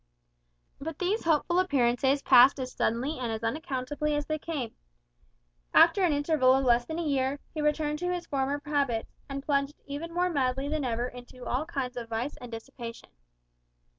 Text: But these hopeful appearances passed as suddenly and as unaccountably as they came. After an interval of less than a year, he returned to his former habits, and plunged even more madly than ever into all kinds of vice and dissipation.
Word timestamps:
But 0.79 0.97
these 0.97 1.25
hopeful 1.25 1.59
appearances 1.59 2.23
passed 2.23 2.57
as 2.59 2.73
suddenly 2.73 3.19
and 3.19 3.31
as 3.31 3.43
unaccountably 3.43 4.15
as 4.15 4.25
they 4.25 4.39
came. 4.39 4.73
After 5.75 6.01
an 6.01 6.11
interval 6.11 6.55
of 6.55 6.65
less 6.65 6.85
than 6.85 6.97
a 6.97 7.03
year, 7.05 7.37
he 7.53 7.61
returned 7.61 7.99
to 7.99 8.11
his 8.11 8.25
former 8.25 8.59
habits, 8.65 9.13
and 9.29 9.43
plunged 9.43 9.79
even 9.85 10.11
more 10.11 10.31
madly 10.31 10.67
than 10.67 10.83
ever 10.83 11.07
into 11.07 11.45
all 11.45 11.67
kinds 11.67 11.97
of 11.97 12.09
vice 12.09 12.35
and 12.37 12.51
dissipation. 12.51 13.11